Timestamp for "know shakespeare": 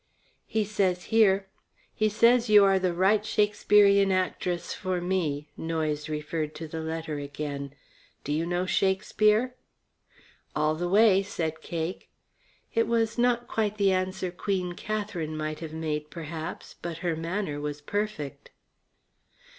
8.47-9.53